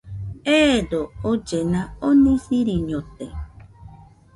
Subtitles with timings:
[0.59, 1.01] Eedo
[1.31, 3.25] ollena oni siriñote.